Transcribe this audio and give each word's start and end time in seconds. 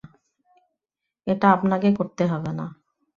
এটা 1.27 1.47
আপনাকে 1.51 1.87
করতে 1.97 2.23
হবে 2.25 2.51
না। 2.53 2.65